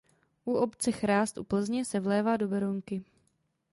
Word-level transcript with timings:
U 0.45 0.53
obce 0.55 0.91
Chrást 0.91 1.37
u 1.37 1.43
Plzně 1.43 1.85
se 1.85 1.99
vlévá 1.99 2.37
do 2.37 2.47
Berounky. 2.47 3.03